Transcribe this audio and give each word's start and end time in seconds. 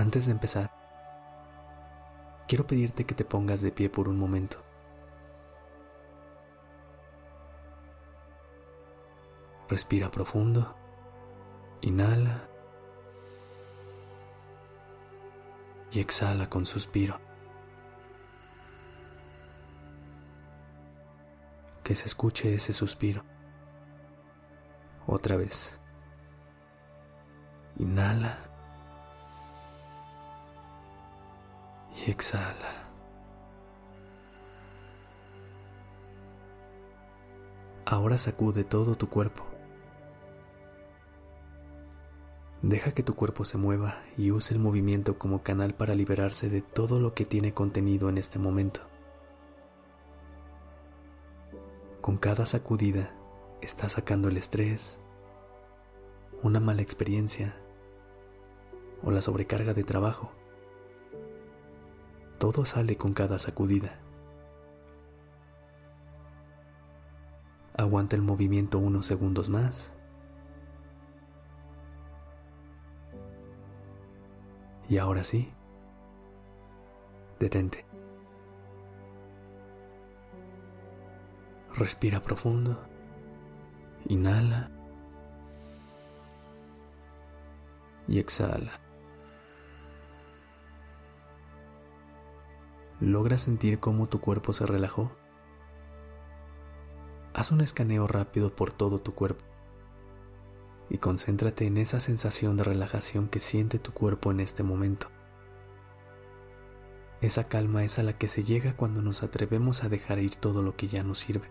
Antes 0.00 0.24
de 0.24 0.32
empezar, 0.32 0.70
quiero 2.48 2.66
pedirte 2.66 3.04
que 3.04 3.14
te 3.14 3.22
pongas 3.22 3.60
de 3.60 3.70
pie 3.70 3.90
por 3.90 4.08
un 4.08 4.18
momento. 4.18 4.56
Respira 9.68 10.10
profundo. 10.10 10.74
Inhala. 11.82 12.40
Y 15.92 16.00
exhala 16.00 16.48
con 16.48 16.64
suspiro. 16.64 17.18
Que 21.84 21.94
se 21.94 22.06
escuche 22.06 22.54
ese 22.54 22.72
suspiro. 22.72 23.22
Otra 25.06 25.36
vez. 25.36 25.78
Inhala. 27.78 28.49
Y 32.06 32.10
exhala. 32.10 32.80
Ahora 37.84 38.16
sacude 38.18 38.64
todo 38.64 38.94
tu 38.94 39.08
cuerpo. 39.08 39.44
Deja 42.62 42.92
que 42.92 43.02
tu 43.02 43.14
cuerpo 43.14 43.44
se 43.44 43.58
mueva 43.58 43.98
y 44.16 44.30
use 44.30 44.54
el 44.54 44.60
movimiento 44.60 45.18
como 45.18 45.42
canal 45.42 45.74
para 45.74 45.94
liberarse 45.94 46.48
de 46.48 46.62
todo 46.62 47.00
lo 47.00 47.14
que 47.14 47.24
tiene 47.24 47.52
contenido 47.52 48.08
en 48.08 48.18
este 48.18 48.38
momento. 48.38 48.82
Con 52.00 52.16
cada 52.16 52.46
sacudida 52.46 53.12
estás 53.60 53.92
sacando 53.92 54.28
el 54.28 54.36
estrés, 54.36 54.98
una 56.42 56.60
mala 56.60 56.82
experiencia 56.82 57.56
o 59.02 59.10
la 59.10 59.22
sobrecarga 59.22 59.74
de 59.74 59.84
trabajo. 59.84 60.30
Todo 62.40 62.64
sale 62.64 62.96
con 62.96 63.12
cada 63.12 63.38
sacudida. 63.38 63.98
Aguanta 67.76 68.16
el 68.16 68.22
movimiento 68.22 68.78
unos 68.78 69.04
segundos 69.04 69.50
más. 69.50 69.92
Y 74.88 74.96
ahora 74.96 75.22
sí, 75.22 75.50
detente. 77.38 77.84
Respira 81.74 82.22
profundo. 82.22 82.78
Inhala. 84.06 84.70
Y 88.08 88.18
exhala. 88.18 88.80
¿Logra 93.00 93.38
sentir 93.38 93.80
cómo 93.80 94.08
tu 94.08 94.20
cuerpo 94.20 94.52
se 94.52 94.66
relajó? 94.66 95.10
Haz 97.32 97.50
un 97.50 97.62
escaneo 97.62 98.06
rápido 98.06 98.54
por 98.54 98.72
todo 98.72 98.98
tu 98.98 99.14
cuerpo 99.14 99.42
y 100.90 100.98
concéntrate 100.98 101.66
en 101.66 101.78
esa 101.78 101.98
sensación 101.98 102.58
de 102.58 102.64
relajación 102.64 103.28
que 103.28 103.40
siente 103.40 103.78
tu 103.78 103.92
cuerpo 103.92 104.30
en 104.32 104.40
este 104.40 104.62
momento. 104.62 105.06
Esa 107.22 107.44
calma 107.44 107.84
es 107.84 107.98
a 107.98 108.02
la 108.02 108.18
que 108.18 108.28
se 108.28 108.44
llega 108.44 108.76
cuando 108.76 109.00
nos 109.00 109.22
atrevemos 109.22 109.82
a 109.82 109.88
dejar 109.88 110.18
ir 110.18 110.34
todo 110.34 110.62
lo 110.62 110.76
que 110.76 110.88
ya 110.88 111.02
nos 111.02 111.20
sirve. 111.20 111.48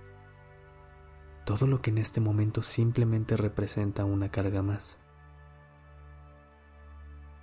Todo 1.45 1.65
lo 1.65 1.81
que 1.81 1.89
en 1.89 1.97
este 1.97 2.19
momento 2.19 2.61
simplemente 2.61 3.38
representa 3.38 4.05
una 4.05 4.29
carga 4.29 4.61
más. 4.61 4.99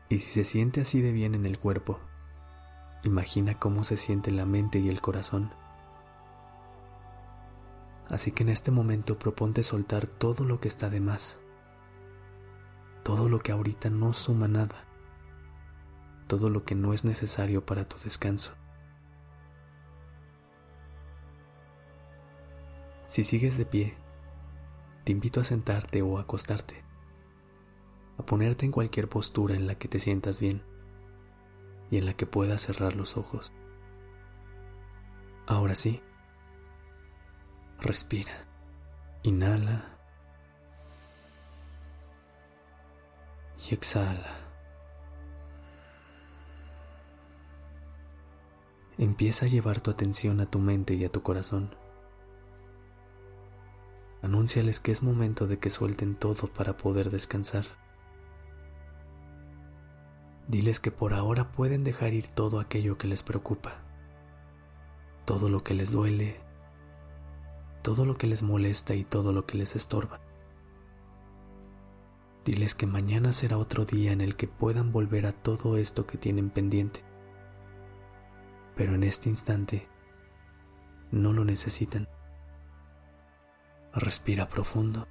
Y 0.09 0.19
si 0.19 0.31
se 0.31 0.45
siente 0.45 0.83
así 0.83 1.01
de 1.01 1.11
bien 1.11 1.35
en 1.35 1.45
el 1.45 1.59
cuerpo, 1.59 1.99
imagina 3.03 3.59
cómo 3.59 3.85
se 3.85 3.97
siente 3.97 4.31
la 4.31 4.47
mente 4.47 4.79
y 4.79 4.89
el 4.89 5.01
corazón. 5.01 5.51
Así 8.09 8.33
que 8.33 8.43
en 8.43 8.51
este 8.51 8.71
momento 8.71 9.19
proponte 9.19 9.63
soltar 9.63 10.07
todo 10.07 10.45
lo 10.45 10.61
que 10.61 10.69
está 10.69 10.91
de 10.91 11.01
más 11.01 11.39
todo 13.07 13.29
lo 13.29 13.39
que 13.39 13.53
ahorita 13.53 13.89
no 13.89 14.13
suma 14.13 14.49
nada, 14.49 14.85
todo 16.27 16.51
lo 16.51 16.65
que 16.65 16.75
no 16.75 16.93
es 16.93 17.05
necesario 17.05 17.65
para 17.65 17.85
tu 17.85 17.97
descanso. 18.03 18.51
Si 23.07 23.23
sigues 23.23 23.57
de 23.57 23.65
pie, 23.65 23.95
te 25.05 25.13
invito 25.13 25.41
a 25.41 25.45
sentarte 25.45 26.03
o 26.03 26.19
acostarte, 26.19 26.83
a 28.19 28.25
ponerte 28.25 28.67
en 28.67 28.73
cualquier 28.73 29.09
postura 29.09 29.55
en 29.55 29.69
la 29.69 29.77
que 29.77 29.87
te 29.87 30.01
sientas 30.01 30.41
bien 30.41 30.61
y 31.91 31.99
en 31.99 32.07
la 32.07 32.15
que 32.15 32.27
puedas 32.27 32.63
cerrar 32.63 32.97
los 32.97 33.17
ojos. 33.17 33.53
Ahora 35.47 35.75
sí, 35.75 36.01
respira, 37.81 38.33
inhala 39.23 39.85
y 43.69 43.75
exhala. 43.75 44.47
Empieza 48.99 49.45
a 49.45 49.49
llevar 49.49 49.81
tu 49.81 49.91
atención 49.91 50.41
a 50.41 50.47
tu 50.47 50.59
mente 50.59 50.95
y 50.95 51.05
a 51.05 51.11
tu 51.11 51.23
corazón. 51.23 51.75
Anúnciales 54.23 54.81
que 54.81 54.91
es 54.91 55.03
momento 55.03 55.47
de 55.47 55.59
que 55.59 55.71
suelten 55.71 56.17
todo 56.17 56.49
para 56.49 56.77
poder 56.77 57.11
descansar. 57.11 57.67
Diles 60.49 60.79
que 60.79 60.93
por 60.93 61.13
ahora 61.13 61.49
pueden 61.49 61.83
dejar 61.83 62.15
ir 62.15 62.29
todo 62.29 62.61
aquello 62.61 62.99
que 62.99 63.09
les 63.09 63.23
preocupa, 63.23 63.75
todo 65.25 65.49
lo 65.49 65.65
que 65.65 65.75
les 65.75 65.91
duele, 65.91 66.37
todo 67.83 68.05
lo 68.05 68.17
que 68.17 68.29
les 68.29 68.43
molesta 68.43 68.95
y 68.95 69.05
todo 69.05 69.33
lo 69.33 69.45
que 69.45 69.59
les 69.59 69.75
estorba. 69.75 70.21
Diles 72.45 72.77
que 72.77 72.87
mañana 72.87 73.33
será 73.33 73.59
otro 73.59 73.85
día 73.85 74.13
en 74.13 74.21
el 74.21 74.37
que 74.37 74.47
puedan 74.47 74.93
volver 74.93 75.27
a 75.27 75.33
todo 75.33 75.77
esto 75.79 76.07
que 76.07 76.17
tienen 76.17 76.51
pendiente. 76.51 77.01
Pero 78.77 78.95
en 78.95 79.03
este 79.03 79.29
instante 79.29 79.89
no 81.11 81.33
lo 81.33 81.45
necesitan. 81.45 82.09
Respira 83.93 84.49
profundo. 84.49 85.09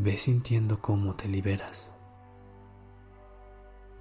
Ve 0.00 0.16
sintiendo 0.16 0.78
cómo 0.78 1.16
te 1.16 1.26
liberas. 1.26 1.90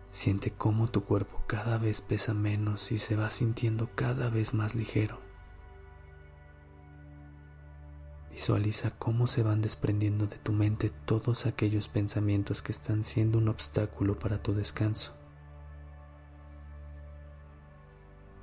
Siente 0.09 0.51
cómo 0.51 0.91
tu 0.91 1.03
cuerpo 1.03 1.41
cada 1.47 1.79
vez 1.79 2.01
pesa 2.01 2.35
menos 2.35 2.91
y 2.91 2.99
se 2.99 3.15
va 3.15 3.31
sintiendo 3.31 3.89
cada 3.95 4.29
vez 4.29 4.53
más 4.53 4.75
ligero. 4.75 5.17
Visualiza 8.29 8.91
cómo 8.91 9.25
se 9.25 9.41
van 9.41 9.63
desprendiendo 9.63 10.27
de 10.27 10.37
tu 10.37 10.53
mente 10.53 10.91
todos 10.91 11.47
aquellos 11.47 11.87
pensamientos 11.87 12.61
que 12.61 12.73
están 12.73 13.03
siendo 13.03 13.39
un 13.39 13.47
obstáculo 13.47 14.19
para 14.19 14.37
tu 14.43 14.53
descanso. 14.53 15.13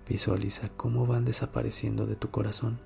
Visualiza 0.09 0.71
cómo 0.71 1.07
van 1.07 1.25
desapareciendo 1.25 2.05
de 2.07 2.17
tu 2.17 2.33
corazón 2.33 2.81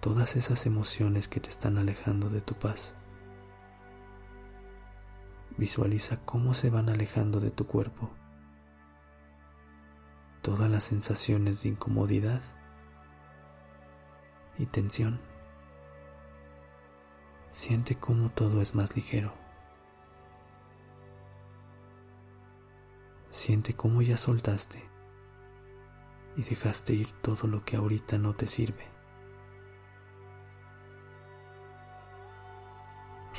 todas 0.00 0.36
esas 0.36 0.64
emociones 0.64 1.28
que 1.28 1.40
te 1.40 1.50
están 1.50 1.76
alejando 1.76 2.30
de 2.30 2.40
tu 2.40 2.54
paz. 2.54 2.94
Visualiza 5.64 6.18
cómo 6.26 6.52
se 6.52 6.68
van 6.68 6.90
alejando 6.90 7.40
de 7.40 7.50
tu 7.50 7.66
cuerpo 7.66 8.10
todas 10.42 10.70
las 10.70 10.84
sensaciones 10.84 11.62
de 11.62 11.70
incomodidad 11.70 12.42
y 14.58 14.66
tensión. 14.66 15.18
Siente 17.50 17.94
cómo 17.94 18.28
todo 18.28 18.60
es 18.60 18.74
más 18.74 18.94
ligero. 18.94 19.32
Siente 23.30 23.72
cómo 23.72 24.02
ya 24.02 24.18
soltaste 24.18 24.84
y 26.36 26.42
dejaste 26.42 26.92
ir 26.92 27.10
todo 27.22 27.46
lo 27.46 27.64
que 27.64 27.76
ahorita 27.76 28.18
no 28.18 28.34
te 28.34 28.46
sirve. 28.46 28.84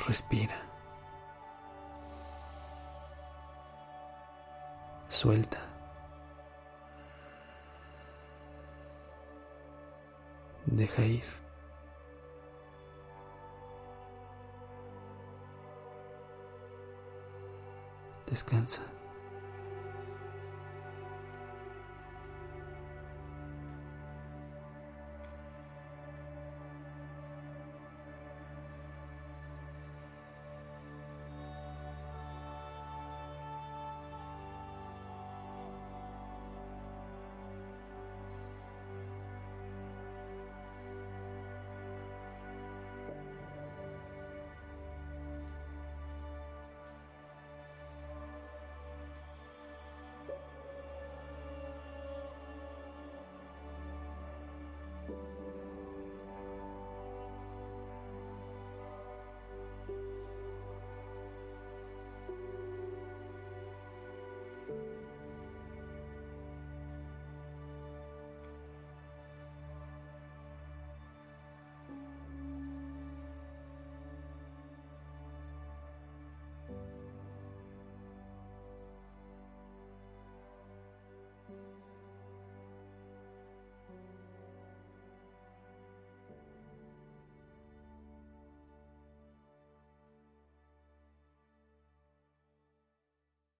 Respira. 0.08 0.75
Suelta. 5.16 5.56
Deja 10.66 11.06
ir. 11.06 11.24
Descansa. 18.26 18.82